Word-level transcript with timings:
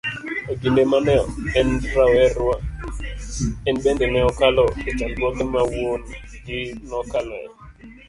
Ekinde 0.53 0.81
mane 0.91 1.15
enrawera, 1.59 2.43
enbende 3.69 4.05
ne 4.09 4.21
okalo 4.31 4.65
echandruoge 4.89 5.43
mawuon-gi 5.53 6.59
nekaloe. 6.89 7.47